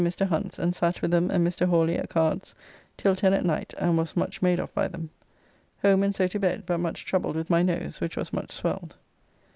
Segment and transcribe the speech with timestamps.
[0.01, 0.57] ]So home, and from thence to Mr.
[0.57, 1.67] Hunt's, and sat with them and Mr.
[1.69, 2.55] Hawly at cards
[2.97, 5.11] till ten at night, and was much made of by them.
[5.83, 8.95] Home and so to bed, but much troubled with my nose, which was much swelled.